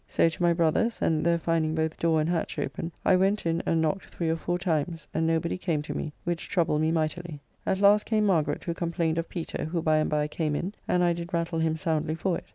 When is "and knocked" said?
3.67-4.05